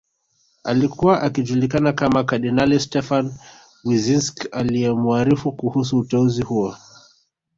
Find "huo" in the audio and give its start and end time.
6.43-6.75